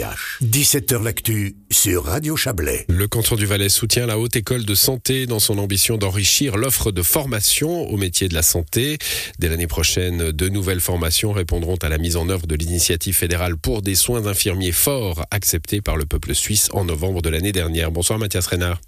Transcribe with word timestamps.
17h 0.00 1.02
L'actu 1.02 1.56
sur 1.70 2.04
Radio 2.04 2.34
Chablais. 2.34 2.86
Le 2.88 3.06
canton 3.06 3.36
du 3.36 3.44
Valais 3.44 3.68
soutient 3.68 4.06
la 4.06 4.18
Haute 4.18 4.34
École 4.34 4.64
de 4.64 4.74
Santé 4.74 5.26
dans 5.26 5.40
son 5.40 5.58
ambition 5.58 5.98
d'enrichir 5.98 6.56
l'offre 6.56 6.90
de 6.90 7.02
formation 7.02 7.86
au 7.86 7.98
métier 7.98 8.28
de 8.28 8.34
la 8.34 8.42
santé. 8.42 8.96
Dès 9.38 9.50
l'année 9.50 9.66
prochaine, 9.66 10.32
de 10.32 10.48
nouvelles 10.48 10.80
formations 10.80 11.32
répondront 11.32 11.76
à 11.82 11.90
la 11.90 11.98
mise 11.98 12.16
en 12.16 12.30
œuvre 12.30 12.46
de 12.46 12.54
l'initiative 12.54 13.14
fédérale 13.14 13.58
pour 13.58 13.82
des 13.82 13.94
soins 13.94 14.26
infirmiers 14.26 14.72
forts 14.72 15.26
acceptée 15.30 15.82
par 15.82 15.98
le 15.98 16.06
peuple 16.06 16.34
suisse 16.34 16.70
en 16.72 16.86
novembre 16.86 17.20
de 17.20 17.28
l'année 17.28 17.52
dernière. 17.52 17.90
Bonsoir 17.90 18.18
Mathias 18.18 18.46
Reynard. 18.46 18.80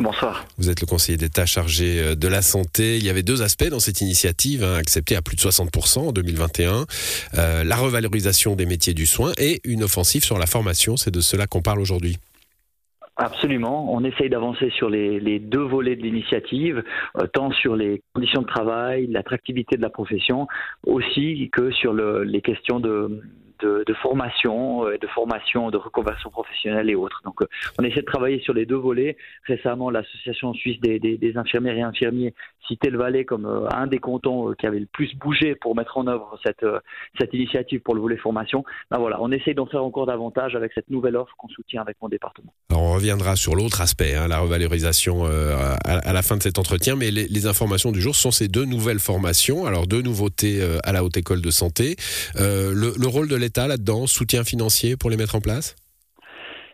Bonsoir. 0.00 0.44
Vous 0.58 0.70
êtes 0.70 0.80
le 0.80 0.86
conseiller 0.86 1.18
d'État 1.18 1.44
chargé 1.44 2.00
euh, 2.00 2.14
de 2.14 2.28
la 2.28 2.40
santé. 2.40 2.98
Il 2.98 3.04
y 3.04 3.10
avait 3.10 3.24
deux 3.24 3.42
aspects 3.42 3.68
dans 3.68 3.80
cette 3.80 4.00
initiative, 4.00 4.62
hein, 4.62 4.74
acceptée 4.76 5.16
à 5.16 5.22
plus 5.22 5.34
de 5.34 5.40
60% 5.40 5.98
en 5.98 6.12
2021. 6.12 6.84
Euh, 7.34 7.64
la 7.64 7.76
revalorisation 7.76 8.54
des 8.54 8.64
métiers 8.64 8.94
du 8.94 9.06
soin 9.06 9.32
et 9.38 9.60
une 9.64 9.82
offensive 9.82 10.22
sur 10.22 10.38
la 10.38 10.46
formation. 10.46 10.96
C'est 10.96 11.10
de 11.10 11.20
cela 11.20 11.48
qu'on 11.48 11.62
parle 11.62 11.80
aujourd'hui. 11.80 12.18
Absolument. 13.16 13.92
On 13.92 14.04
essaye 14.04 14.30
d'avancer 14.30 14.70
sur 14.70 14.88
les, 14.88 15.40
deux 15.40 15.64
volets 15.64 15.96
de 15.96 16.02
l'initiative, 16.02 16.84
euh, 17.16 17.26
tant 17.26 17.50
sur 17.50 17.74
les 17.74 18.00
conditions 18.14 18.42
de 18.42 18.46
travail, 18.46 19.08
l'attractivité 19.08 19.76
de 19.76 19.82
la 19.82 19.90
profession, 19.90 20.46
aussi 20.86 21.50
que 21.52 21.72
sur 21.72 21.92
les 21.92 22.40
questions 22.40 22.78
de, 22.78 23.20
de, 23.60 23.84
de, 23.86 23.94
formation, 23.94 24.86
euh, 24.86 24.98
de 24.98 25.06
formation, 25.08 25.70
de 25.70 25.76
reconversion 25.76 26.30
professionnelle 26.30 26.90
et 26.90 26.94
autres. 26.94 27.20
Donc, 27.24 27.42
euh, 27.42 27.46
on 27.78 27.84
essaie 27.84 28.00
de 28.00 28.06
travailler 28.06 28.40
sur 28.40 28.54
les 28.54 28.66
deux 28.66 28.76
volets. 28.76 29.16
Récemment, 29.46 29.90
l'association 29.90 30.54
suisse 30.54 30.80
des, 30.80 30.98
des, 30.98 31.16
des, 31.16 31.36
infirmières 31.36 31.76
et 31.76 31.82
infirmiers 31.82 32.34
citait 32.66 32.90
le 32.90 32.98
Valais 32.98 33.24
comme 33.24 33.46
euh, 33.46 33.68
un 33.74 33.86
des 33.86 33.98
cantons 33.98 34.52
qui 34.58 34.66
avait 34.66 34.80
le 34.80 34.86
plus 34.86 35.14
bougé 35.16 35.54
pour 35.54 35.74
mettre 35.74 35.98
en 35.98 36.06
œuvre 36.06 36.38
cette, 36.44 36.64
cette 37.18 37.32
initiative 37.34 37.80
pour 37.80 37.94
le 37.94 38.00
volet 38.00 38.16
formation. 38.16 38.64
Ben 38.90 38.98
voilà, 38.98 39.20
on 39.20 39.30
essaie 39.30 39.54
d'en 39.54 39.66
faire 39.66 39.84
encore 39.84 40.06
davantage 40.06 40.54
avec 40.54 40.72
cette 40.74 40.90
nouvelle 40.90 41.16
offre 41.16 41.34
qu'on 41.38 41.48
soutient 41.48 41.82
avec 41.82 41.96
mon 42.02 42.08
département. 42.08 42.52
Alors, 42.70 42.82
on 42.82 42.92
reviendra 42.94 43.36
sur 43.36 43.54
l'autre 43.54 43.80
aspect, 43.80 44.14
hein, 44.14 44.28
la 44.28 44.38
revalorisation 44.40 45.24
à, 45.24 45.76
à, 45.84 46.12
la 46.12 46.22
fin 46.22 46.36
de 46.36 46.42
cet 46.42 46.58
entretien, 46.58 46.96
mais 46.96 47.10
les, 47.10 47.26
les, 47.26 47.46
informations 47.46 47.92
du 47.92 48.00
jour 48.00 48.14
sont 48.14 48.30
ces 48.30 48.48
deux 48.48 48.64
nouvelles 48.64 48.98
formations. 48.98 49.66
Alors, 49.66 49.86
deux 49.86 50.02
nouveautés 50.02 50.60
à 50.84 50.92
la 50.92 51.04
Haute 51.04 51.16
École 51.16 51.40
de 51.40 51.50
Santé. 51.50 51.96
Euh, 52.36 52.72
le, 52.74 52.92
le 52.98 53.06
rôle 53.06 53.28
de 53.28 53.36
là-dedans, 53.56 54.06
soutien 54.06 54.44
financier 54.44 54.96
pour 54.96 55.10
les 55.10 55.16
mettre 55.16 55.34
en 55.34 55.40
place? 55.40 55.76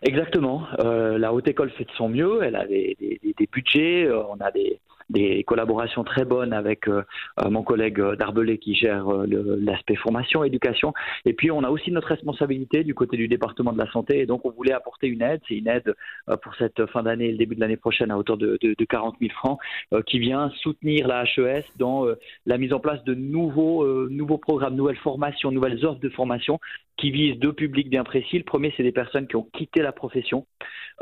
Exactement. 0.01 0.67
Euh, 0.79 1.17
la 1.17 1.33
haute 1.33 1.47
école 1.47 1.71
fait 1.71 1.85
de 1.85 1.91
son 1.97 2.09
mieux. 2.09 2.43
Elle 2.43 2.55
a 2.55 2.65
des, 2.65 2.95
des 2.99 3.49
budgets. 3.51 4.05
Euh, 4.05 4.23
on 4.29 4.37
a 4.39 4.51
des, 4.51 4.79
des 5.09 5.43
collaborations 5.43 6.03
très 6.03 6.25
bonnes 6.25 6.53
avec 6.53 6.87
euh, 6.87 7.03
euh, 7.39 7.49
mon 7.49 7.63
collègue 7.63 7.99
euh, 7.99 8.15
Darbelé 8.15 8.57
qui 8.57 8.75
gère 8.75 9.07
l'aspect 9.27 9.95
formation, 9.95 10.43
éducation. 10.43 10.93
Et 11.25 11.33
puis 11.33 11.51
on 11.51 11.63
a 11.63 11.69
aussi 11.69 11.91
notre 11.91 12.07
responsabilité 12.07 12.83
du 12.83 12.93
côté 12.93 13.17
du 13.17 13.27
département 13.27 13.71
de 13.71 13.77
la 13.77 13.89
santé. 13.91 14.19
Et 14.19 14.25
donc 14.25 14.45
on 14.45 14.51
voulait 14.51 14.73
apporter 14.73 15.07
une 15.07 15.21
aide. 15.21 15.41
C'est 15.47 15.55
une 15.55 15.67
aide 15.67 15.95
pour 16.41 16.55
cette 16.55 16.85
fin 16.87 17.03
d'année 17.03 17.25
et 17.25 17.31
le 17.31 17.37
début 17.37 17.55
de 17.55 17.61
l'année 17.61 17.77
prochaine 17.77 18.11
à 18.11 18.17
hauteur 18.17 18.37
de, 18.37 18.57
de, 18.61 18.75
de 18.77 18.85
40 18.85 19.15
000 19.19 19.31
francs 19.33 19.59
qui 20.05 20.19
vient 20.19 20.51
soutenir 20.61 21.07
la 21.07 21.23
HES 21.23 21.63
dans 21.77 22.05
la 22.45 22.57
mise 22.57 22.73
en 22.73 22.79
place 22.79 23.03
de 23.03 23.13
nouveaux, 23.13 23.85
nouveaux 24.09 24.37
programmes, 24.37 24.75
nouvelles 24.75 24.97
formations, 24.97 25.51
nouvelles 25.51 25.85
offres 25.85 25.99
de 25.99 26.09
formation 26.09 26.59
qui 26.97 27.11
visent 27.11 27.37
deux 27.39 27.53
publics 27.53 27.89
bien 27.89 28.03
précis. 28.03 28.37
Le 28.37 28.43
premier, 28.43 28.73
c'est 28.75 28.83
des 28.83 28.91
personnes 28.91 29.27
qui 29.27 29.35
ont 29.35 29.47
quitté 29.53 29.81
la 29.81 29.91
profession 29.91 30.45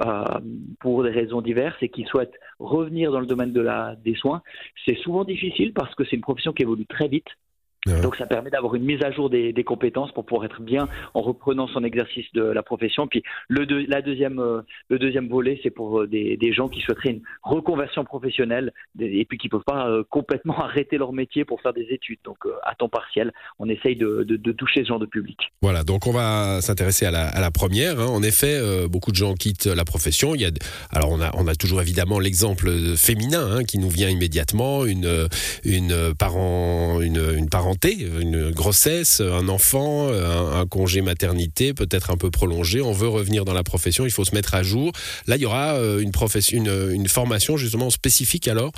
euh, 0.03 0.23
pour 0.79 1.03
des 1.03 1.11
raisons 1.11 1.41
diverses 1.41 1.77
et 1.81 1.89
qui 1.89 2.03
souhaitent 2.05 2.33
revenir 2.63 3.11
dans 3.11 3.19
le 3.19 3.25
domaine 3.25 3.53
de 3.53 3.61
la, 3.61 3.95
des 3.95 4.15
soins. 4.15 4.41
C'est 4.85 4.97
souvent 4.97 5.23
difficile 5.23 5.73
parce 5.73 5.93
que 5.95 6.03
c'est 6.05 6.15
une 6.15 6.21
profession 6.21 6.53
qui 6.53 6.63
évolue 6.63 6.85
très 6.85 7.07
vite. 7.07 7.27
Donc 7.85 8.15
ça 8.15 8.25
permet 8.25 8.49
d'avoir 8.49 8.75
une 8.75 8.83
mise 8.83 9.03
à 9.03 9.11
jour 9.11 9.29
des, 9.29 9.51
des, 9.51 9.63
compétences 9.63 10.11
pour 10.13 10.25
pouvoir 10.25 10.45
être 10.45 10.61
bien 10.61 10.87
en 11.13 11.21
reprenant 11.21 11.67
son 11.67 11.83
exercice 11.83 12.25
de 12.33 12.41
la 12.41 12.63
profession. 12.63 13.07
Puis 13.07 13.23
le, 13.49 13.65
la 13.87 14.01
deuxième, 14.01 14.39
euh, 14.39 14.61
le 14.89 14.99
deuxième 14.99 15.27
volet, 15.27 15.59
c'est 15.63 15.69
pour 15.69 16.01
euh, 16.01 16.07
des, 16.07 16.37
des, 16.37 16.53
gens 16.53 16.69
qui 16.69 16.79
souhaiteraient 16.81 17.11
une 17.11 17.21
reconversion 17.41 18.05
professionnelle 18.05 18.71
et 18.99 19.25
puis 19.25 19.37
qui 19.37 19.47
ne 19.47 19.51
peuvent 19.51 19.65
pas 19.65 19.89
euh, 19.89 20.03
complètement 20.09 20.57
arrêter 20.63 20.97
leur 20.97 21.11
métier 21.11 21.43
pour 21.43 21.61
faire 21.61 21.73
des 21.73 21.87
études. 21.89 22.19
Donc 22.23 22.37
à 22.63 22.73
temps 22.75 22.89
partiel, 22.89 23.33
on 23.59 23.67
essaye 23.67 23.97
de, 23.97 24.23
de, 24.23 24.37
de, 24.37 24.51
toucher 24.53 24.83
ce 24.83 24.89
genre 24.89 24.99
de 24.99 25.05
public. 25.05 25.51
Voilà, 25.61 25.83
donc 25.83 26.07
on 26.07 26.13
va 26.13 26.61
s'intéresser 26.61 27.05
à 27.05 27.11
la, 27.11 27.27
à 27.27 27.41
la, 27.41 27.51
première. 27.51 27.99
Hein. 27.99 28.07
En 28.07 28.23
effet, 28.23 28.61
beaucoup 28.87 29.11
de 29.11 29.17
gens 29.17 29.33
quittent 29.33 29.65
la 29.65 29.83
profession. 29.83 30.35
Il 30.35 30.41
y 30.41 30.45
a, 30.45 30.51
alors 30.91 31.11
on 31.11 31.19
a, 31.19 31.31
on 31.35 31.47
a 31.47 31.55
toujours 31.55 31.81
évidemment 31.81 32.19
l'exemple 32.19 32.69
féminin 32.95 33.57
hein, 33.57 33.63
qui 33.63 33.77
nous 33.77 33.89
vient 33.89 34.09
immédiatement, 34.09 34.85
une, 34.85 35.27
une 35.65 36.13
parent, 36.17 37.01
une, 37.01 37.21
une 37.35 37.49
parent 37.49 37.72
une 37.83 38.51
grossesse, 38.51 39.21
un 39.21 39.47
enfant, 39.49 40.09
un, 40.11 40.65
congé 40.65 41.01
maternité, 41.01 41.73
peut-être 41.73 42.11
un 42.11 42.17
peu 42.17 42.31
prolongé. 42.31 42.81
On 42.81 42.93
veut 42.93 43.07
revenir 43.07 43.45
dans 43.45 43.53
la 43.53 43.63
profession, 43.63 44.05
il 44.05 44.11
faut 44.11 44.25
se 44.25 44.33
mettre 44.33 44.55
à 44.55 44.63
jour. 44.63 44.91
Là, 45.27 45.35
il 45.35 45.41
y 45.41 45.45
aura 45.45 45.73
euh, 45.75 45.99
une, 45.99 47.07
formation 47.07 47.57
justement 47.57 47.89
spécifique 47.89 48.47
alors, 48.47 48.71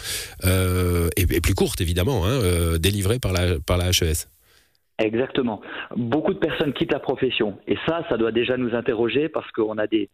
euh, 0.44 1.10
et, 1.16 1.26
plus 1.26 1.54
courte 1.54 1.82
évidemment, 1.82 2.26
hein, 2.26 2.32
euh, 2.32 2.78
délivrée 2.78 3.20
par 3.20 3.34
la 3.34 3.90
HES. 3.90 4.28
Exactement. 4.98 5.60
Beaucoup 5.98 6.34
de 6.34 6.40
personnes 6.40 6.72
quittent 6.72 6.94
la 6.94 7.02
profession. 7.02 7.58
Et 7.68 7.76
ça, 7.86 8.06
ça 8.08 8.16
doit 8.16 8.32
déjà 8.32 8.56
nous 8.56 8.74
interroger 8.76 9.28
parce 9.28 9.52
qu'on 9.52 9.78
a 9.78 9.88
des, 9.88 10.10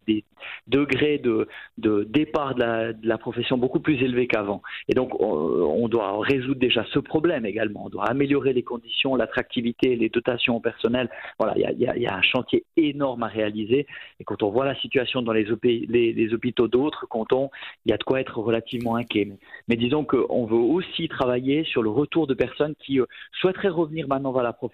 degrés 0.66 1.18
de, 1.18 1.46
de 1.78 2.02
départ 2.02 2.56
de 2.56 2.96
la, 3.04 3.18
profession 3.18 3.56
beaucoup 3.56 3.78
plus 3.78 4.02
élevés 4.02 4.26
qu'avant. 4.26 4.60
Et 4.88 4.94
donc, 4.94 5.14
on, 5.20 5.86
doit 5.86 6.18
résoudre 6.20 6.58
déjà 6.58 6.84
ce 6.92 6.98
problème 6.98 7.46
également. 7.46 7.84
On 7.84 7.90
doit 7.90 8.06
améliorer 8.06 8.52
les 8.52 8.64
conditions, 8.64 9.14
l'attractivité, 9.14 9.94
les 9.94 10.08
dotations 10.08 10.58
personnelles. 10.60 11.10
Voilà, 11.38 11.54
il 11.56 11.78
y 11.78 12.06
a, 12.06 12.16
un 12.16 12.22
chantier 12.22 12.64
énorme 12.76 13.22
à 13.22 13.28
réaliser. 13.28 13.86
Et 14.18 14.24
quand 14.24 14.42
on 14.42 14.50
voit 14.50 14.64
la 14.64 14.74
situation 14.80 15.22
dans 15.22 15.32
les, 15.32 15.46
les, 15.62 16.34
hôpitaux 16.34 16.66
d'autres 16.66 17.06
cantons, 17.06 17.50
il 17.86 17.90
y 17.90 17.92
a 17.92 17.98
de 17.98 18.02
quoi 18.02 18.20
être 18.20 18.38
relativement 18.38 18.96
inquiet. 18.96 19.26
Mais, 19.26 19.38
mais 19.68 19.76
disons 19.76 20.04
qu'on 20.04 20.44
veut 20.46 20.56
aussi 20.56 21.08
travailler 21.08 21.62
sur 21.62 21.82
le 21.82 21.90
retour 21.90 22.26
de 22.26 22.34
personnes 22.34 22.74
qui 22.84 22.98
euh, 22.98 23.06
souhaiteraient 23.40 23.68
revenir 23.68 24.08
maintenant 24.08 24.32
vers 24.32 24.42
la 24.42 24.52
profession 24.52 24.71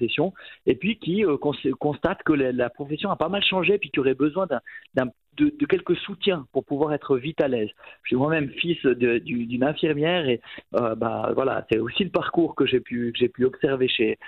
et 0.67 0.75
puis 0.75 0.99
qui 0.99 1.25
euh, 1.25 1.37
constate 1.79 2.23
que 2.25 2.33
la, 2.33 2.71
profession 2.71 3.11
a 3.11 3.17
pas 3.17 3.29
mal 3.29 3.43
changé, 3.43 3.79
puis 3.79 3.91
qui 3.91 4.01
aurait 4.01 4.15
besoin 4.15 4.47
de, 4.47 5.51
quelques 5.67 5.97
soutiens 5.97 6.47
pour 6.53 6.65
pouvoir 6.65 6.93
être 6.93 7.17
vite 7.17 7.41
à 7.41 7.49
l'aise. 7.49 7.71
Je 8.03 8.09
suis 8.09 8.17
moi-même 8.17 8.51
fils 8.51 8.85
d'une 8.85 9.65
infirmière 9.65 10.29
et 10.29 10.41
euh, 10.75 10.95
bah, 10.95 11.33
voilà, 11.35 11.67
c'est 11.71 11.79
aussi 11.79 12.05
le 12.05 12.11
parcours 12.11 12.55
que 12.55 12.67
j'ai 12.67 12.81
pu, 12.81 13.15
observer 13.45 13.89
chez, 13.89 14.19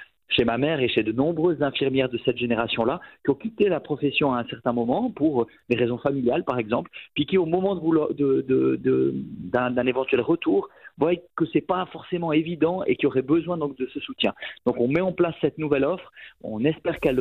ma 0.45 0.57
mère 0.57 0.81
et 0.81 0.89
chez 0.89 1.03
de 1.03 1.13
nombreuses 1.13 1.63
infirmières 1.63 2.09
de 2.09 2.19
cette 2.25 2.39
génération-là 2.39 3.01
qui 3.25 3.31
ont 3.31 3.35
quitté 3.35 3.69
la 3.69 3.81
profession 3.81 4.33
à 4.33 4.41
un 4.41 4.45
certain 4.45 4.73
moment 4.73 5.11
pour 5.11 5.47
des 5.69 5.77
raisons 5.77 5.99
familiales, 5.99 6.45
par 6.45 6.59
exemple, 6.59 6.91
puis 7.15 7.27
qui, 7.27 7.37
au 7.37 7.47
moment 7.47 7.75
d'un 7.75 9.87
éventuel 9.87 10.23
retour, 10.23 10.71
voient 11.00 11.16
que 11.37 11.44
c'est 11.53 11.61
pas 11.61 11.87
forcément 11.87 12.33
évident 12.33 12.84
et 12.84 12.94
qui 12.97 13.06
auraient 13.06 13.22
besoin 13.22 13.56
donc 13.56 13.77
de 13.78 13.88
ce 13.93 14.00
soutien. 14.00 14.34
Donc, 14.66 14.77
on 14.78 14.87
met 14.87 15.00
en 15.00 15.12
place 15.12 15.34
cette 15.41 15.59
nouvelle 15.59 15.84
offre. 15.84 16.12
On 16.43 16.65
espère 16.65 17.00
qu'elle 17.00 17.21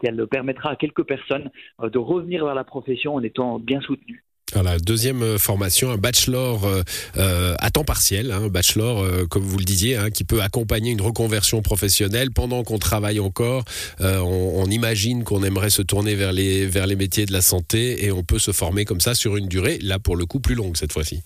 qu'elle 0.00 0.26
permettra 0.26 0.70
à 0.70 0.76
quelques 0.76 1.04
personnes 1.04 1.50
euh, 1.82 1.88
de 1.88 1.98
revenir 1.98 2.44
vers 2.44 2.54
la 2.54 2.64
profession 2.64 3.14
en 3.14 3.22
étant 3.22 3.58
bien 3.58 3.80
soutenues. 3.80 4.24
Voilà, 4.52 4.78
deuxième 4.78 5.22
euh, 5.22 5.38
formation, 5.38 5.90
un 5.90 5.96
bachelor 5.96 6.64
euh, 6.64 6.82
euh, 7.16 7.54
à 7.60 7.70
temps 7.70 7.84
partiel, 7.84 8.32
hein, 8.32 8.42
un 8.44 8.48
bachelor, 8.48 9.06
comme 9.28 9.42
vous 9.42 9.58
le 9.58 9.64
disiez, 9.64 9.96
hein, 9.96 10.10
qui 10.10 10.24
peut 10.24 10.42
accompagner 10.42 10.90
une 10.90 11.00
reconversion 11.00 11.62
professionnelle 11.62 12.30
pendant 12.30 12.64
qu'on 12.64 12.78
travaille 12.78 13.20
encore. 13.20 13.64
on, 14.00 14.52
on, 14.56 14.66
imagine 14.66 15.24
qu'on 15.24 15.42
aimerait 15.42 15.70
se 15.70 15.82
tourner 15.82 16.14
vers 16.14 16.32
les, 16.32 16.66
vers 16.66 16.86
les 16.86 16.96
métiers 16.96 17.26
de 17.26 17.32
la 17.32 17.42
santé 17.42 18.04
et 18.04 18.12
on 18.12 18.22
peut 18.22 18.38
se 18.38 18.52
former 18.52 18.84
comme 18.84 19.00
ça 19.00 19.14
sur 19.14 19.36
une 19.36 19.46
durée, 19.46 19.78
là 19.82 19.98
pour 19.98 20.16
le 20.16 20.26
coup 20.26 20.40
plus 20.40 20.54
longue 20.54 20.76
cette 20.76 20.92
fois-ci. 20.92 21.22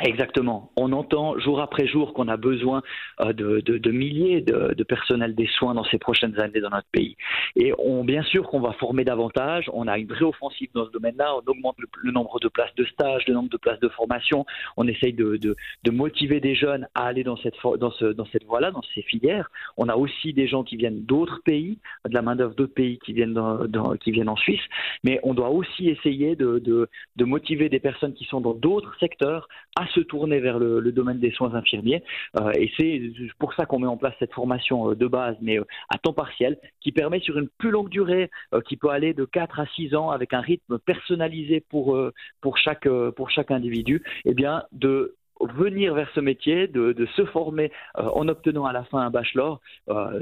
Exactement. 0.00 0.70
On 0.76 0.92
entend 0.92 1.38
jour 1.38 1.60
après 1.60 1.86
jour 1.86 2.14
qu'on 2.14 2.28
a 2.28 2.38
besoin 2.38 2.82
euh, 3.20 3.34
de, 3.34 3.60
de, 3.60 3.76
de 3.76 3.90
milliers 3.90 4.40
de, 4.40 4.72
de, 4.74 4.84
personnels 4.84 5.34
des 5.34 5.46
soins 5.46 5.74
dans 5.74 5.84
ces 5.84 5.98
prochaines 5.98 6.40
années 6.40 6.60
dans 6.60 6.70
notre 6.70 6.88
pays. 6.90 7.16
Et 7.56 7.74
on, 7.78 8.02
bien 8.02 8.22
sûr 8.22 8.48
qu'on 8.48 8.60
va 8.60 8.72
former 8.72 9.04
davantage. 9.04 9.68
On 9.74 9.88
a 9.88 9.98
une 9.98 10.06
vraie 10.08 10.24
offensive 10.24 10.70
dans 10.74 10.86
ce 10.86 10.90
domaine-là. 10.90 11.34
On 11.36 11.50
augmente 11.50 11.76
le, 12.02 12.12
nombre 12.12 12.40
de 12.40 12.48
places 12.48 12.74
de 12.76 12.84
stage, 12.86 13.26
le 13.28 13.34
nombre 13.34 13.50
de 13.50 13.58
places 13.58 13.80
de 13.80 13.88
formation. 13.88 14.46
On 14.78 14.88
essaye 14.88 15.12
de, 15.12 15.36
de 15.36 15.90
motiver 15.90 16.40
des 16.40 16.54
jeunes 16.54 16.88
à 16.94 17.04
aller 17.04 17.22
dans 17.22 17.36
cette, 17.36 17.56
dans 17.78 17.90
ce, 17.90 18.06
dans 18.06 18.26
cette 18.32 18.44
voie-là, 18.44 18.70
dans 18.70 18.82
ces 18.94 19.02
filières. 19.02 19.50
On 19.76 19.88
a 19.88 19.96
aussi 19.96 20.32
des 20.32 20.46
gens 20.46 20.64
qui 20.64 20.76
viennent 20.76 21.04
d'autres 21.04 21.42
pays, 21.44 21.78
de 22.08 22.14
la 22.14 22.22
main-d'œuvre 22.22 22.54
d'autres 22.54 22.74
pays 22.74 22.98
qui 23.04 23.12
viennent, 23.12 23.34
dans, 23.34 23.96
qui 23.96 24.12
viennent 24.12 24.30
en 24.30 24.36
Suisse. 24.36 24.62
Mais 25.04 25.20
on 25.24 25.34
doit 25.34 25.50
aussi 25.50 25.90
essayer 25.90 26.36
de, 26.36 26.58
de 26.58 27.24
motiver 27.24 27.68
des 27.68 27.80
personnes 27.80 28.14
qui 28.14 28.24
sont 28.24 28.40
dans 28.40 28.54
d'autres 28.54 28.96
secteurs 28.98 29.46
à 29.76 29.89
se 29.90 30.00
tourner 30.00 30.40
vers 30.40 30.58
le, 30.58 30.90
domaine 30.92 31.18
des 31.18 31.30
soins 31.30 31.54
infirmiers. 31.54 32.02
Euh, 32.40 32.50
et 32.54 32.70
c'est 32.78 33.12
pour 33.38 33.54
ça 33.54 33.66
qu'on 33.66 33.78
met 33.78 33.86
en 33.86 33.96
place 33.96 34.14
cette 34.18 34.32
formation 34.32 34.90
euh, 34.90 34.94
de 34.94 35.06
base, 35.06 35.36
mais 35.40 35.58
euh, 35.58 35.64
à 35.88 35.98
temps 35.98 36.12
partiel, 36.12 36.58
qui 36.80 36.92
permet 36.92 37.20
sur 37.20 37.38
une 37.38 37.48
plus 37.58 37.70
longue 37.70 37.88
durée, 37.88 38.30
qui 38.66 38.76
peut 38.76 38.88
aller 38.88 39.14
de 39.14 39.24
4 39.24 39.60
à 39.60 39.66
6 39.66 39.94
ans, 39.94 40.10
avec 40.10 40.32
un 40.32 40.40
rythme 40.40 40.78
personnalisé 40.78 41.60
pour, 41.60 41.98
pour, 42.40 42.58
chaque, 42.58 42.88
pour 43.16 43.30
chaque 43.30 43.50
individu, 43.50 44.02
eh 44.24 44.34
bien, 44.34 44.64
de 44.72 45.16
venir 45.40 45.94
vers 45.94 46.08
ce 46.14 46.20
métier, 46.20 46.66
de, 46.66 46.94
se 47.16 47.24
former 47.26 47.70
en 47.94 48.28
obtenant 48.28 48.64
à 48.64 48.72
la 48.72 48.84
fin 48.84 48.98
un 48.98 49.10
bachelor, 49.10 49.60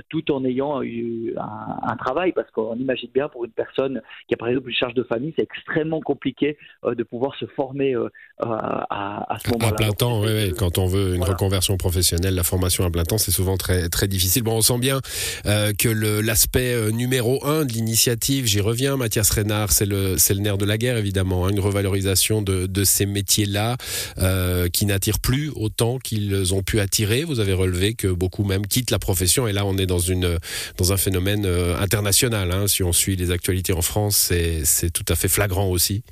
tout 0.08 0.30
en 0.30 0.44
ayant 0.44 0.82
eu 0.82 1.34
un, 1.36 1.96
travail, 1.96 2.32
parce 2.32 2.50
qu'on 2.50 2.76
imagine 2.76 3.10
bien 3.12 3.28
pour 3.28 3.44
une 3.44 3.50
personne 3.50 4.00
qui 4.28 4.34
a 4.34 4.36
par 4.36 4.48
exemple 4.48 4.68
une 4.68 4.74
charge 4.74 4.94
de 4.94 5.02
famille, 5.02 5.34
c'est 5.36 5.42
extrêmement 5.42 6.00
compliqué 6.00 6.56
de 6.86 7.02
pouvoir 7.02 7.34
se 7.36 7.46
former 7.46 7.94
à, 8.38 9.36
ce 9.42 9.50
moment-là. 9.50 9.68
À 9.68 9.72
plein 9.72 9.90
temps, 9.90 10.20
oui, 10.22 10.52
quand 10.56 10.78
on 10.78 10.86
veut 10.86 11.14
une 11.14 11.24
reconversion 11.24 11.76
professionnelle, 11.76 12.34
la 12.34 12.44
formation 12.44 12.84
à 12.84 12.90
plein 12.90 13.04
temps, 13.04 13.18
c'est 13.18 13.32
souvent 13.32 13.56
très, 13.56 13.88
très 13.88 14.08
difficile. 14.08 14.44
Bon, 14.44 14.56
on 14.56 14.62
sent 14.62 14.78
bien 14.78 15.00
que 15.44 16.20
l'aspect 16.24 16.92
numéro 16.92 17.44
un 17.44 17.64
de 17.64 17.72
l'initiative, 17.72 18.46
j'y 18.46 18.60
reviens, 18.60 18.96
Mathias 18.96 19.30
Reynard, 19.30 19.72
c'est 19.72 19.86
le, 19.86 20.14
le 20.14 20.40
nerf 20.40 20.58
de 20.58 20.64
la 20.64 20.78
guerre, 20.78 20.96
évidemment, 20.96 21.46
hein, 21.46 21.50
une 21.50 21.60
revalorisation 21.60 22.42
de, 22.42 22.66
de 22.66 22.84
ces 22.84 23.06
métiers-là 23.06 23.76
euh, 24.18 24.68
qui 24.68 24.86
n'attirent 24.86 25.07
plus 25.20 25.50
autant 25.54 25.98
qu'ils 25.98 26.54
ont 26.54 26.62
pu 26.62 26.80
attirer. 26.80 27.24
Vous 27.24 27.40
avez 27.40 27.52
relevé 27.52 27.94
que 27.94 28.08
beaucoup 28.08 28.44
même 28.44 28.66
quittent 28.66 28.90
la 28.90 28.98
profession 28.98 29.48
et 29.48 29.52
là 29.52 29.64
on 29.64 29.76
est 29.78 29.86
dans, 29.86 29.98
une, 29.98 30.38
dans 30.76 30.92
un 30.92 30.96
phénomène 30.96 31.46
euh, 31.46 31.76
international. 31.78 32.52
Hein. 32.52 32.66
Si 32.66 32.82
on 32.82 32.92
suit 32.92 33.16
les 33.16 33.30
actualités 33.30 33.72
en 33.72 33.82
France, 33.82 34.32
c'est 34.64 34.90
tout 34.90 35.04
à 35.08 35.14
fait 35.14 35.28
flagrant 35.28 35.68
aussi 35.68 36.02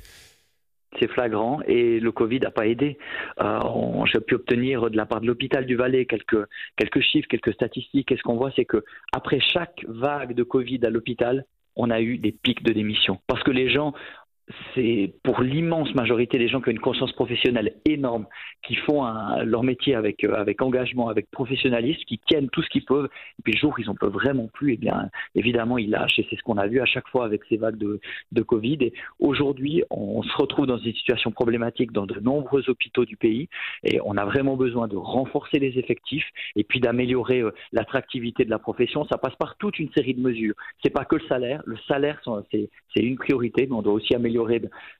c'est 0.99 1.11
flagrant 1.11 1.59
et 1.67 1.99
le 1.99 2.11
Covid 2.11 2.39
n'a 2.39 2.51
pas 2.51 2.65
aidé. 2.65 2.97
Euh, 3.39 3.59
J'ai 4.11 4.19
pu 4.19 4.35
obtenir 4.35 4.89
de 4.89 4.97
la 4.97 5.05
part 5.05 5.21
de 5.21 5.27
l'hôpital 5.27 5.65
du 5.65 5.75
Valais 5.75 6.05
quelques, 6.05 6.43
quelques 6.75 7.01
chiffres, 7.01 7.27
quelques 7.29 7.53
statistiques. 7.53 8.11
Et 8.11 8.17
ce 8.17 8.23
qu'on 8.23 8.37
voit, 8.37 8.51
c'est 8.55 8.65
que 8.65 8.83
après 9.13 9.39
chaque 9.39 9.85
vague 9.87 10.33
de 10.33 10.43
Covid 10.43 10.79
à 10.83 10.89
l'hôpital, 10.89 11.45
on 11.75 11.91
a 11.91 12.01
eu 12.01 12.17
des 12.17 12.31
pics 12.31 12.63
de 12.63 12.73
démission. 12.73 13.19
Parce 13.27 13.43
que 13.43 13.51
les 13.51 13.69
gens 13.69 13.93
c'est 14.73 15.13
pour 15.23 15.41
l'immense 15.41 15.93
majorité 15.93 16.37
des 16.37 16.47
gens 16.47 16.61
qui 16.61 16.69
ont 16.69 16.71
une 16.71 16.79
conscience 16.79 17.11
professionnelle 17.11 17.73
énorme, 17.85 18.25
qui 18.65 18.75
font 18.75 19.05
leur 19.43 19.63
métier 19.63 19.95
avec, 19.95 20.23
euh, 20.23 20.33
avec 20.35 20.61
engagement, 20.61 21.09
avec 21.09 21.29
professionnalisme, 21.31 22.01
qui 22.07 22.19
tiennent 22.19 22.49
tout 22.49 22.61
ce 22.61 22.69
qu'ils 22.69 22.85
peuvent, 22.85 23.09
et 23.39 23.41
puis 23.43 23.53
le 23.53 23.59
jour 23.59 23.73
où 23.77 23.81
ils 23.81 23.87
n'en 23.87 23.95
peuvent 23.95 24.13
vraiment 24.13 24.47
plus, 24.47 24.73
eh 24.73 24.77
bien, 24.77 25.09
évidemment, 25.35 25.77
ils 25.77 25.89
lâchent, 25.89 26.19
et 26.19 26.27
c'est 26.29 26.37
ce 26.37 26.43
qu'on 26.43 26.57
a 26.57 26.67
vu 26.67 26.79
à 26.79 26.85
chaque 26.85 27.07
fois 27.09 27.25
avec 27.25 27.41
ces 27.49 27.57
vagues 27.57 27.77
de, 27.77 27.99
de 28.31 28.41
Covid. 28.41 28.77
Et 28.81 28.93
aujourd'hui, 29.19 29.83
on 29.89 30.23
se 30.23 30.37
retrouve 30.37 30.65
dans 30.65 30.77
une 30.77 30.93
situation 30.93 31.31
problématique 31.31 31.91
dans 31.91 32.05
de 32.05 32.19
nombreux 32.19 32.69
hôpitaux 32.69 33.05
du 33.05 33.17
pays, 33.17 33.49
et 33.83 33.99
on 34.05 34.15
a 34.15 34.25
vraiment 34.25 34.55
besoin 34.55 34.87
de 34.87 34.95
renforcer 34.95 35.59
les 35.59 35.77
effectifs, 35.77 36.27
et 36.55 36.63
puis 36.63 36.79
d'améliorer 36.79 37.41
euh, 37.41 37.51
l'attractivité 37.73 38.45
de 38.45 38.49
la 38.49 38.59
profession. 38.59 39.05
Ça 39.07 39.17
passe 39.17 39.35
par 39.35 39.57
toute 39.57 39.77
une 39.79 39.91
série 39.91 40.13
de 40.13 40.21
mesures. 40.21 40.55
C'est 40.83 40.93
pas 40.93 41.03
que 41.03 41.17
le 41.17 41.27
salaire. 41.27 41.61
Le 41.65 41.77
salaire, 41.87 42.21
c'est 42.51 42.69
une 42.95 43.17
priorité, 43.17 43.67
mais 43.67 43.75
on 43.75 43.81
doit 43.81 43.93
aussi 43.93 44.15
améliorer 44.15 44.36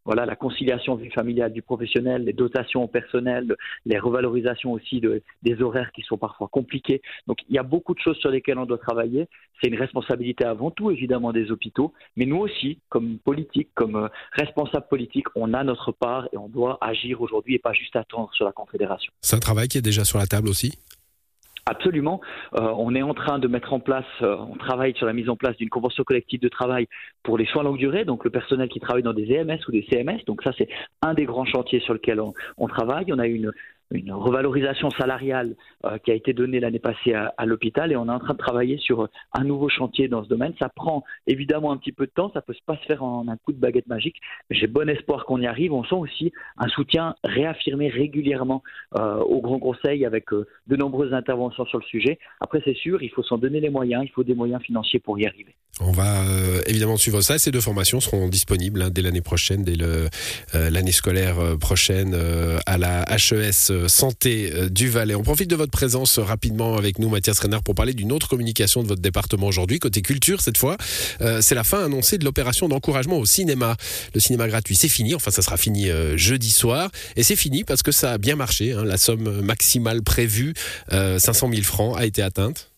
voilà, 0.06 0.26
la 0.26 0.36
conciliation 0.36 0.96
vie 0.96 1.10
familiale 1.10 1.54
du 1.54 1.62
professionnel, 1.62 2.24
les 2.24 2.34
dotations 2.34 2.84
au 2.84 2.88
personnel, 2.88 3.56
les 3.86 4.00
revalorisations 4.00 4.72
aussi 4.72 5.00
de, 5.00 5.22
des 5.44 5.62
horaires 5.62 5.92
qui 5.94 6.02
sont 6.02 6.18
parfois 6.18 6.48
compliqués. 6.48 7.02
Donc 7.28 7.38
il 7.50 7.56
y 7.56 7.60
a 7.60 7.64
beaucoup 7.64 7.94
de 7.94 8.00
choses 8.00 8.18
sur 8.18 8.30
lesquelles 8.30 8.58
on 8.58 8.66
doit 8.66 8.78
travailler. 8.78 9.28
C'est 9.62 9.70
une 9.70 9.80
responsabilité 9.80 10.46
avant 10.46 10.72
tout 10.72 10.92
évidemment 10.92 11.34
des 11.34 11.52
hôpitaux, 11.52 11.94
mais 12.16 12.26
nous 12.26 12.38
aussi, 12.38 12.80
comme 12.90 13.18
politiques, 13.18 13.70
comme 13.74 13.96
euh, 13.96 14.08
responsables 14.34 14.88
politiques, 14.88 15.28
on 15.36 15.54
a 15.54 15.64
notre 15.64 15.92
part 15.92 16.28
et 16.32 16.38
on 16.38 16.48
doit 16.48 16.78
agir 16.82 17.22
aujourd'hui 17.22 17.56
et 17.56 17.60
pas 17.60 17.74
juste 17.74 17.96
attendre 17.96 18.30
sur 18.34 18.46
la 18.46 18.52
Confédération. 18.52 19.12
C'est 19.22 19.36
un 19.36 19.40
travail 19.40 19.68
qui 19.68 19.78
est 19.78 19.82
déjà 19.82 20.06
sur 20.06 20.20
la 20.20 20.28
table 20.28 20.50
aussi? 20.50 20.78
Absolument. 21.70 22.22
Euh, 22.56 22.62
on 22.78 22.96
est 22.96 23.02
en 23.02 23.14
train 23.14 23.40
de 23.40 23.48
mettre 23.50 23.74
en 23.74 23.82
place, 23.82 24.06
euh, 24.22 24.38
on 24.38 24.56
travaille 24.56 24.96
sur 24.96 25.06
la 25.06 25.12
mise 25.12 25.28
en 25.28 25.36
place 25.36 25.58
d'une 25.58 25.68
convention 25.68 26.06
collective 26.06 26.40
de 26.40 26.48
travail 26.48 26.88
pour 27.24 27.38
les 27.38 27.46
soins 27.46 27.62
longue 27.62 27.78
durée, 27.78 28.06
donc 28.06 28.24
le 28.24 28.30
personnel 28.30 28.70
qui 28.70 28.80
travaille 28.80 29.04
dans 29.04 29.14
des 29.14 29.34
EMS 29.34 29.60
ou 29.68 29.72
des 29.74 29.86
CMS. 29.90 30.24
Donc 30.26 30.44
ça, 30.44 30.52
c'est 30.58 30.70
un 31.02 31.14
des 31.14 31.26
grands 31.26 31.44
chantiers 31.44 31.82
sur 31.82 31.94
lequel 31.94 32.22
on, 32.22 32.34
on 32.58 32.68
travaille. 32.68 33.12
On 33.12 33.20
a 33.20 33.28
une 33.28 33.52
une 33.92 34.12
revalorisation 34.12 34.90
salariale 34.92 35.56
euh, 35.86 35.98
qui 36.00 36.12
a 36.12 36.14
été 36.14 36.34
donnée 36.34 36.60
l'année 36.60 36.80
passée 36.80 37.14
à, 37.14 37.46
l'hôpital 37.46 37.92
et 37.92 37.96
on 37.96 38.08
est 38.08 38.12
en 38.12 38.20
train 38.20 38.34
de 38.34 38.38
travailler 38.38 38.78
sur 38.78 39.08
un 39.34 39.44
nouveau 39.44 39.70
chantier 39.70 40.08
dans 40.08 40.24
ce 40.24 40.30
domaine. 40.30 40.54
Ça 40.60 40.70
prend 40.70 41.04
évidemment 41.26 41.72
un 41.72 41.78
petit 41.78 41.94
peu 41.94 42.06
de 42.06 42.12
temps, 42.12 42.32
ça 42.34 42.42
peut 42.42 42.56
pas 42.66 42.78
se 42.78 42.86
faire 42.86 43.04
en 43.04 43.28
un 43.28 43.38
coup 43.38 43.54
de 43.54 43.60
baguette 43.60 43.88
magique, 43.88 44.18
mais 44.50 44.58
j'ai 44.58 44.68
bon 44.68 44.90
espoir 44.90 45.26
qu'on 45.26 45.42
y 45.42 45.48
arrive. 45.48 45.74
On 45.74 45.84
sent 45.84 45.96
aussi 45.96 46.34
un 46.58 46.68
soutien 46.68 47.16
réaffirmé 47.24 47.88
régulièrement 47.88 48.62
euh, 48.98 49.18
au 49.20 49.42
Grand 49.42 49.60
Conseil 49.60 50.06
avec 50.06 50.34
euh, 50.34 50.48
de 50.68 50.76
nombreuses 50.76 51.14
interventions 51.14 51.66
sur 51.66 51.80
le 51.80 51.86
sujet. 51.86 52.20
Après, 52.42 52.62
c'est 52.66 52.76
sûr, 52.76 53.02
il 53.02 53.10
faut 53.10 53.24
s'en 53.24 53.38
donner 53.38 53.62
les 53.62 53.70
moyens, 53.70 54.04
il 54.04 54.10
faut 54.10 54.24
des 54.24 54.36
moyens 54.36 54.62
financiers 54.62 55.00
pour 55.00 55.18
y 55.20 55.26
arriver. 55.26 55.56
On 55.80 55.92
va 55.92 56.24
évidemment 56.66 56.98
suivre 56.98 57.22
ça. 57.22 57.38
Ces 57.38 57.52
deux 57.52 57.62
formations 57.62 58.00
seront 58.00 58.28
disponibles 58.28 58.82
hein, 58.82 58.90
dès 58.92 59.04
l'année 59.04 59.22
prochaine, 59.22 59.64
dès 59.64 59.76
l'année 60.54 60.92
scolaire 60.92 61.36
prochaine 61.60 62.16
à 62.66 62.78
la 62.80 63.06
HES 63.12 63.77
Santé 63.88 64.52
euh, 64.54 64.70
du 64.70 64.90
Valais. 64.90 65.16
On 65.16 65.24
profite 65.24 65.50
de 65.50 65.56
votre 65.56 65.72
présence 65.72 66.18
rapidement 66.20 66.78
avec 66.78 67.00
nous, 67.00 67.10
Mathias 67.10 67.40
Renard, 67.40 67.62
pour 67.62 67.76
parler 67.76 67.94
d'une 67.94 68.12
autre 68.12 68.28
communication 68.28 68.82
de 68.82 68.88
votre 68.88 69.02
département 69.02 69.48
aujourd'hui, 69.48 69.80
côté 69.80 70.02
culture 70.02 70.42
cette 70.42 70.58
fois. 70.58 70.78
Euh, 71.22 71.42
c'est 71.42 71.56
la 71.56 71.64
fin 71.64 71.86
annoncée 71.86 72.18
de 72.18 72.26
l'opération 72.26 72.68
d'encouragement 72.68 73.18
au 73.18 73.26
cinéma. 73.26 73.76
Le 74.16 74.20
cinéma 74.20 74.48
gratuit, 74.48 74.76
c'est 74.76 74.90
fini. 74.90 75.14
Enfin, 75.14 75.32
ça 75.32 75.42
sera 75.42 75.58
fini 75.58 75.90
euh, 75.90 76.18
jeudi 76.18 76.50
soir. 76.50 76.90
Et 77.16 77.24
c'est 77.24 77.36
fini 77.36 77.64
parce 77.64 77.84
que 77.84 77.92
ça 77.92 78.14
a 78.14 78.18
bien 78.18 78.36
marché. 78.36 78.74
Hein. 78.74 78.84
La 78.84 78.98
somme 78.98 79.42
maximale 79.42 80.02
prévue, 80.02 80.54
500 80.90 81.50
000 81.52 81.62
francs, 81.64 81.96
a 81.98 82.06
été 82.06 82.22
atteinte. 82.22 82.70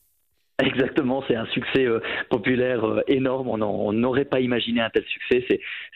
Exactement, 0.65 1.23
c'est 1.25 1.35
un 1.35 1.45
succès 1.47 1.85
euh, 1.85 2.01
populaire 2.29 2.83
euh, 2.83 3.01
énorme. 3.07 3.47
On 3.47 3.93
n'aurait 3.93 4.25
pas 4.25 4.41
imaginé 4.41 4.81
un 4.81 4.89
tel 4.89 5.05
succès. 5.05 5.45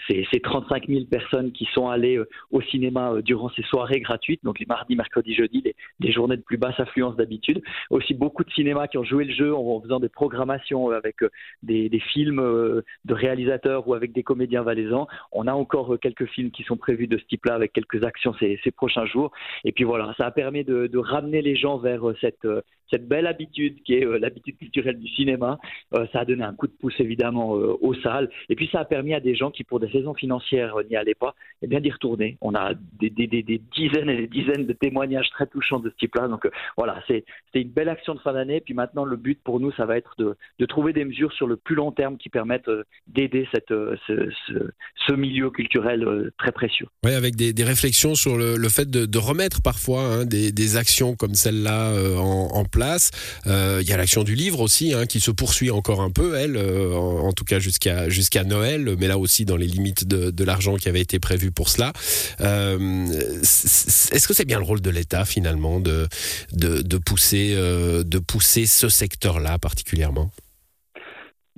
C'est 0.08 0.26
ces 0.32 0.40
35 0.40 0.88
000 0.88 1.06
personnes 1.06 1.52
qui 1.52 1.68
sont 1.74 1.90
allées 1.90 2.16
euh, 2.16 2.30
au 2.52 2.62
cinéma 2.62 3.16
durant 3.22 3.50
ces 3.50 3.64
soirées 3.64 4.00
gratuites, 4.00 4.42
donc 4.44 4.60
les 4.60 4.66
mardis, 4.66 4.96
mercredis, 4.96 5.36
jeudis, 5.36 5.64
les, 6.00 6.12
journées 6.14 6.38
de 6.38 6.42
plus 6.42 6.56
basse 6.56 6.80
affluence 6.80 7.18
d'habitude. 7.18 7.62
Aussi 7.90 8.14
beaucoup 8.14 8.46
de 8.46 8.52
cinémas 8.52 8.88
qui 8.88 8.98
ont 8.98 9.04
joué 9.04 9.26
le 9.26 9.34
jeu 9.34 9.54
en, 9.54 9.82
faisant 9.82 10.00
des 10.00 10.08
programmations 10.08 10.92
avec 10.92 11.18
des, 11.62 11.90
films 12.14 12.38
de 12.38 13.14
réalisateurs 13.14 13.88
ou 13.88 13.96
avec 13.96 14.14
des 14.14 14.24
comédiens 14.24 14.62
valaisans. 14.62 15.08
On 15.32 15.48
a 15.48 15.54
encore 15.54 15.98
quelques 16.00 16.28
films 16.28 16.52
qui 16.52 16.64
sont 16.64 16.78
prévus 16.78 17.08
de 17.08 17.18
ce 17.18 17.24
type-là 17.26 17.56
avec 17.56 17.74
quelques 17.74 18.04
actions 18.06 18.34
ces, 18.40 18.60
prochains 18.72 19.06
jours. 19.06 19.32
Et 19.66 19.72
puis 19.72 19.84
voilà, 19.84 20.14
ça 20.18 20.26
a 20.26 20.32
permis 20.32 20.64
de, 20.64 20.98
ramener 20.98 21.42
les 21.42 21.56
gens 21.56 21.78
vers 21.78 22.04
cette 22.22 23.08
belle 23.08 23.28
habitude 23.28 23.82
qui 23.84 23.96
est 23.96 24.06
l'habitude 24.20 24.53
culturel 24.54 25.00
du 25.00 25.08
cinéma. 25.08 25.60
Euh, 25.94 26.06
ça 26.12 26.22
a 26.22 26.26
donné 26.26 26.44
un 26.44 26.54
coup 26.54 26.68
de 26.68 26.74
pouce 26.74 27.00
évidemment 27.00 27.56
euh, 27.56 27.78
aux 27.82 27.94
salles. 27.96 28.30
Et 28.50 28.56
puis 28.56 28.70
ça 28.72 28.80
a 28.80 28.86
permis 28.86 29.14
à 29.14 29.20
des 29.20 29.36
gens 29.36 29.52
qui, 29.52 29.64
pour 29.64 29.80
des 29.80 29.88
raisons 29.88 30.14
financières, 30.14 30.76
n'y 30.90 30.96
allaient 30.96 31.16
pas, 31.16 31.36
eh 31.62 31.68
bien 31.68 31.80
d'y 31.80 31.92
retourner. 31.92 32.38
On 32.42 32.56
a 32.56 32.74
des, 33.00 33.10
dizaines 33.10 34.10
et 34.10 34.18
des 34.18 34.28
dizaines 34.28 34.66
de 34.66 34.74
témoignages 34.74 35.30
très 35.32 35.48
touchants 35.48 35.80
de 35.80 35.90
ce 35.90 35.96
type-là. 35.96 36.28
Donc 36.28 36.46
euh, 36.46 36.52
voilà, 36.78 37.04
c'est 37.08 37.24
une 37.54 37.70
belle 37.70 37.90
action 37.90 38.16
de 38.16 38.20
fin 38.20 38.34
d'année. 38.34 38.62
Puis 38.62 38.74
maintenant, 38.74 39.06
le 39.06 39.18
but 39.18 39.40
pour 39.44 39.60
nous, 39.60 39.72
ça 39.74 39.86
va 39.86 39.98
être 39.98 40.16
de, 40.18 40.66
trouver 40.66 40.94
des 40.94 41.06
mesures 41.06 41.34
sur 41.34 41.46
le 41.46 41.58
plus 41.58 41.76
long 41.76 41.92
terme 41.92 42.18
qui 42.18 42.30
permettent 42.30 42.72
d'aider 43.08 43.48
cette 43.54 43.70
ce, 43.70 45.14
milieu 45.14 45.52
culturel 45.52 46.32
très 46.40 46.52
précieux. 46.52 46.88
Oui, 47.06 47.14
avec 47.14 47.36
des, 47.36 47.64
réflexions 47.64 48.16
sur 48.16 48.38
le, 48.38 48.70
fait 48.70 48.90
de, 48.90 49.18
remettre 49.18 49.62
parfois 49.62 50.02
hein, 50.02 50.26
des, 50.26 50.78
actions 50.78 51.16
comme 51.16 51.36
celle-là 51.36 51.94
en, 52.18 52.64
place. 52.66 53.12
Il 53.46 53.88
y 53.88 53.94
a 53.94 53.98
l'action 53.98 54.24
du 54.24 54.36
livre 54.36 54.43
livre 54.44 54.60
aussi, 54.60 54.94
hein, 54.94 55.06
qui 55.06 55.22
se 55.22 55.32
poursuit 55.32 55.72
encore 55.72 56.02
un 56.02 56.12
peu, 56.12 56.36
elle, 56.36 56.58
euh, 56.58 56.94
en, 56.94 57.32
tout 57.32 57.46
cas 57.46 57.60
jusqu'à 57.60 58.44
Noël, 58.44 58.96
mais 59.00 59.08
là 59.08 59.18
aussi 59.18 59.46
dans 59.46 59.56
les 59.56 59.68
limites 59.68 60.06
de, 60.06 60.44
l'argent 60.44 60.76
qui 60.76 60.90
avait 60.90 61.00
été 61.00 61.20
prévu 61.20 61.52
pour 61.52 61.70
cela. 61.70 61.94
Euh, 62.42 63.08
est-ce 63.42 64.28
que 64.28 64.34
c'est 64.34 64.46
bien 64.46 64.60
le 64.60 64.66
rôle 64.66 64.82
de 64.82 64.90
l'État 64.90 65.24
finalement 65.24 65.80
de, 65.80 66.10
de, 66.52 66.98
pousser, 66.98 67.54
euh, 67.56 68.04
de 68.04 68.20
pousser 68.20 68.66
ce 68.66 68.90
secteur-là 68.90 69.58
particulièrement? 69.60 70.30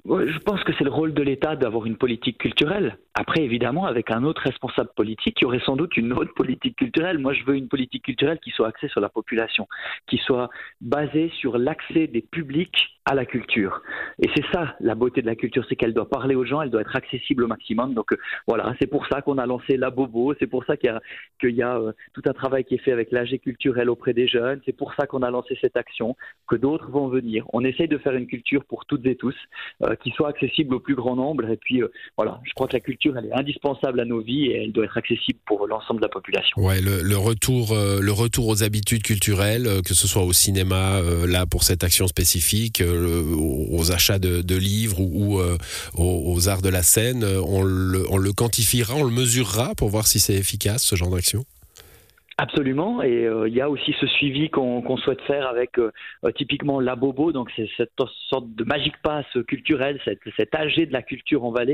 Je 0.05 0.37
pense 0.39 0.63
que 0.63 0.71
c'est 0.77 0.83
le 0.83 0.91
rôle 0.91 1.13
de 1.13 1.23
l'État 1.23 1.55
d'avoir 1.55 1.85
une 1.85 1.97
politique 1.97 2.37
culturelle. 2.37 2.97
Après, 3.15 3.41
évidemment, 3.43 3.85
avec 3.85 4.11
un 4.11 4.23
autre 4.23 4.41
responsable 4.43 4.91
politique, 4.95 5.37
il 5.41 5.43
y 5.43 5.45
aurait 5.45 5.61
sans 5.65 5.75
doute 5.75 5.97
une 5.97 6.13
autre 6.13 6.33
politique 6.33 6.75
culturelle. 6.75 7.17
Moi, 7.17 7.33
je 7.33 7.43
veux 7.43 7.55
une 7.55 7.67
politique 7.67 8.03
culturelle 8.03 8.39
qui 8.39 8.51
soit 8.51 8.67
axée 8.67 8.87
sur 8.87 9.01
la 9.01 9.09
population, 9.09 9.67
qui 10.07 10.17
soit 10.17 10.49
basée 10.79 11.31
sur 11.39 11.57
l'accès 11.57 12.07
des 12.07 12.21
publics 12.21 12.94
à 13.05 13.13
la 13.13 13.25
culture. 13.25 13.81
Et 14.21 14.27
c'est 14.35 14.45
ça 14.51 14.75
la 14.79 14.95
beauté 14.95 15.21
de 15.21 15.27
la 15.27 15.35
culture, 15.35 15.63
c'est 15.69 15.75
qu'elle 15.75 15.93
doit 15.93 16.09
parler 16.09 16.33
aux 16.33 16.43
gens, 16.43 16.61
elle 16.61 16.71
doit 16.71 16.81
être 16.81 16.95
accessible 16.95 17.43
au 17.43 17.47
maximum. 17.47 17.93
Donc 17.93 18.11
euh, 18.11 18.17
voilà, 18.47 18.73
c'est 18.79 18.87
pour 18.87 19.05
ça 19.07 19.21
qu'on 19.21 19.37
a 19.37 19.45
lancé 19.45 19.77
la 19.77 19.91
Bobo, 19.91 20.33
c'est 20.39 20.47
pour 20.47 20.65
ça 20.65 20.75
qu'il 20.75 20.89
y 21.43 21.61
a, 21.61 21.77
euh, 21.77 21.91
tout 22.13 22.23
un 22.25 22.33
travail 22.33 22.63
qui 22.63 22.75
est 22.75 22.79
fait 22.79 22.91
avec 22.91 23.11
l'AG 23.11 23.39
culturel 23.39 23.91
auprès 23.91 24.13
des 24.13 24.27
jeunes, 24.27 24.59
c'est 24.65 24.75
pour 24.75 24.93
ça 24.95 25.05
qu'on 25.05 25.21
a 25.21 25.29
lancé 25.29 25.55
cette 25.61 25.77
action, 25.77 26.15
que 26.47 26.55
d'autres 26.55 26.89
vont 26.89 27.07
venir. 27.07 27.45
On 27.53 27.63
essaye 27.63 27.87
de 27.87 27.99
faire 27.99 28.13
une 28.13 28.25
culture 28.25 28.65
pour 28.65 28.85
toutes 28.85 29.05
et 29.05 29.15
tous, 29.15 29.35
euh, 29.83 29.95
qui 29.95 30.09
soit 30.11 30.29
accessible 30.29 30.73
au 30.73 30.79
plus 30.79 30.95
grand 30.95 31.15
nombre. 31.15 31.47
Et 31.47 31.57
puis 31.57 31.83
voilà, 32.17 32.39
je 32.43 32.53
crois 32.53 32.67
que 32.67 32.73
la 32.73 32.79
culture, 32.79 33.15
elle 33.17 33.27
est 33.27 33.33
indispensable 33.33 33.99
à 33.99 34.05
nos 34.05 34.21
vies 34.21 34.47
et 34.47 34.63
elle 34.63 34.71
doit 34.71 34.85
être 34.85 34.97
accessible 34.97 35.39
pour 35.45 35.67
l'ensemble 35.67 35.99
de 35.99 36.05
la 36.05 36.09
population. 36.09 36.59
Ouais, 36.59 36.81
le, 36.81 37.17
retour, 37.17 37.75
le 37.75 38.11
retour 38.11 38.47
aux 38.47 38.63
habitudes 38.63 39.03
culturelles, 39.03 39.67
que 39.85 39.93
ce 39.93 40.07
soit 40.07 40.23
au 40.23 40.33
cinéma, 40.33 41.01
là 41.27 41.45
pour 41.45 41.63
cette 41.63 41.83
action 41.83 42.07
spécifique 42.07 42.81
aux 42.95 43.91
achats 43.91 44.19
de, 44.19 44.55
livres 44.55 44.99
ou, 44.99 45.39
euh, 45.39 45.57
aux, 45.95 46.49
arts 46.49 46.61
de 46.61 46.69
la 46.69 46.83
scène, 46.83 47.23
on 47.23 47.63
le, 47.63 48.05
on 48.09 48.17
le 48.17 48.33
quantifiera, 48.33 48.95
on 48.95 49.03
le 49.03 49.11
mesurera 49.11 49.75
pour 49.75 49.89
voir 49.89 50.07
si 50.07 50.19
c'est 50.19 50.35
efficace 50.35 50.83
ce 50.83 50.95
genre 50.95 51.09
d'action? 51.09 51.45
Absolument, 52.37 53.01
et 53.01 53.25
euh, 53.25 53.47
il 53.47 53.55
y 53.55 53.61
a 53.61 53.69
aussi 53.69 53.95
ce 53.97 54.07
suivi 54.07 54.49
qu'on 54.49 54.97
souhaite 54.97 55.21
faire 55.21 55.47
avec 55.47 55.79
euh, 55.79 55.93
euh, 56.25 56.31
typiquement 56.31 56.81
la 56.81 56.97
Bobo, 56.97 57.31
donc 57.31 57.49
c'est 57.55 57.69
cette 57.77 57.93
sorte 58.29 58.53
de 58.55 58.65
magique 58.65 59.01
passe 59.01 59.25
culturel, 59.47 60.01
cette, 60.03 60.19
cet 60.35 60.53
AG 60.53 60.75
de 60.85 60.91
la 60.91 61.01
culture 61.01 61.45
en 61.45 61.55
a 61.55 61.65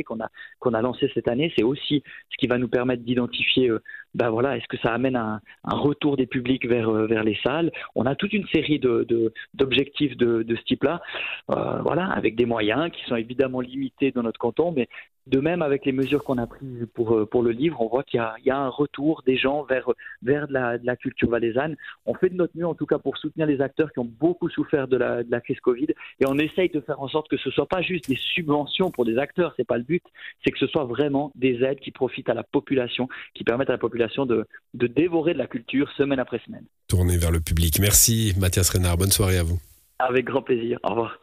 qu'on 0.60 0.74
a 0.76 0.82
lancé 0.84 1.10
cette 1.16 1.28
année. 1.28 1.52
C'est 1.58 1.64
aussi 1.64 2.04
ce 2.30 2.38
qui 2.38 2.46
va 2.46 2.60
nous 2.60 2.68
permettre 2.68 3.02
d'identifier, 3.02 3.72
ben 4.14 4.30
voilà, 4.30 4.58
est-ce 4.58 4.68
que 4.68 4.78
ça 4.78 4.94
amène 4.94 5.16
un, 5.16 5.42
retour 5.66 6.18
des 6.18 6.28
publics 6.28 6.68
vers 6.68 6.92
vers 6.92 7.24
les 7.24 7.38
salles? 7.44 7.72
On 7.96 8.06
a 8.06 8.16
toute 8.16 8.34
une 8.34 8.48
série 8.48 8.80
de 8.80 9.06
d'objectifs 9.54 10.18
de, 10.18 10.44
de, 10.44 10.56
ce 10.56 10.64
type-là, 10.64 11.02
voilà, 11.48 12.06
avec 12.06 12.36
des 12.36 12.46
moyens 12.46 12.92
qui 12.92 13.04
sont 13.06 13.16
évidemment 13.16 13.62
limités 13.62 14.12
dans 14.12 14.24
notre 14.24 14.40
canton, 14.40 14.72
mais 14.72 14.88
de 15.28 15.40
même, 15.40 15.62
avec 15.62 15.86
les 15.86 15.92
mesures 15.92 16.24
qu'on 16.24 16.38
a 16.40 16.48
prises 16.48 16.88
pour, 16.96 17.16
euh, 17.16 17.26
pour 17.26 17.44
le 17.44 17.52
livre, 17.52 17.80
on 17.80 17.88
voit 17.88 18.04
qu'il 18.04 18.20
y, 18.20 18.48
y, 18.48 18.52
a 18.52 18.58
un 18.58 18.70
retour 18.70 19.22
des 19.26 19.38
gens 19.38 19.64
vers, 19.64 19.88
vers 20.24 20.48
de 20.48 20.54
la, 20.54 20.78
de, 20.80 20.86
la, 20.86 20.96
culture 20.96 21.30
valaisanne. 21.30 21.78
On 22.06 22.16
fait 22.16 22.30
de 22.30 22.36
notre 22.36 22.58
mieux, 22.58 22.66
en 22.66 22.74
tout 22.74 22.88
cas, 22.88 22.98
pour 22.98 23.18
soutenir 23.18 23.46
les 23.46 23.62
acteurs 23.62 23.92
qui 23.92 24.00
ont 24.00 24.10
beaucoup 24.20 24.50
souffert 24.50 24.88
de 24.88 24.98
la, 24.98 25.24
de 25.24 25.30
la 25.30 25.40
crise 25.40 25.60
Covid. 25.60 25.88
Et 26.20 26.26
on 26.28 26.38
essaye 26.40 26.70
de 26.70 26.82
faire 26.82 27.02
en 27.02 27.08
sorte 27.08 27.30
que 27.30 27.38
ce 27.38 27.50
ne 27.50 27.54
soit 27.54 27.68
pas 27.68 27.82
juste 27.82 28.10
des 28.10 28.18
subventions 28.18 28.90
pour 28.90 29.06
des 29.06 29.20
acteurs, 29.20 29.54
c'est 29.58 29.68
pas 29.68 29.78
le 29.78 29.84
but, 29.84 30.04
c'est 30.44 30.52
que 30.52 30.58
ce 30.58 30.68
soit 30.68 30.86
vraiment 30.86 31.32
des 31.36 31.64
aides 31.64 31.80
qui 31.80 31.92
profitent 31.92 32.30
à 32.30 32.34
la 32.34 32.44
population, 32.44 33.08
qui 33.36 33.44
permettent 33.44 33.70
à 33.70 33.74
la 33.74 33.78
population 33.78 34.01
de, 34.26 34.46
de 34.74 34.88
dévorer 34.88 35.34
de 35.34 35.38
la 35.38 35.48
culture 35.48 35.90
semaine 35.98 36.20
après 36.20 36.40
semaine. 36.46 36.66
Tournez 36.88 37.18
vers 37.18 37.32
le 37.32 37.40
public. 37.40 37.80
Merci 37.80 38.34
Mathias 38.38 38.70
Renard, 38.70 38.98
bonne 38.98 39.12
soirée 39.12 39.38
à 39.38 39.44
vous. 39.44 39.60
Avec 40.00 40.26
grand 40.26 40.42
plaisir. 40.42 40.80
Au 40.84 40.90
revoir. 40.90 41.20